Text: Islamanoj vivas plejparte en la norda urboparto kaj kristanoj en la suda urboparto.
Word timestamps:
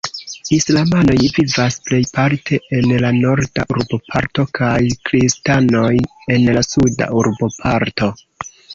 Islamanoj 0.55 1.17
vivas 1.35 1.77
plejparte 1.89 2.59
en 2.79 2.89
la 3.05 3.13
norda 3.19 3.67
urboparto 3.75 4.47
kaj 4.63 4.75
kristanoj 5.11 5.95
en 6.39 6.53
la 6.61 6.69
suda 6.73 7.15
urboparto. 7.25 8.15